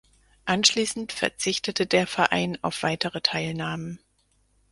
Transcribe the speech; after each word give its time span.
Anschließend 0.45 1.11
verzichtete 1.11 1.85
der 1.85 2.07
Verein 2.07 2.57
auf 2.63 2.81
weitere 2.81 3.21
Teilnahmen. 3.21 3.99